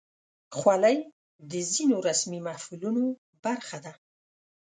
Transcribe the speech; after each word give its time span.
خولۍ 0.57 0.97
د 1.51 1.53
ځینو 1.73 1.95
رسمي 2.07 2.39
محفلونو 2.47 3.03
برخه 3.45 3.77
ده. 3.85 3.93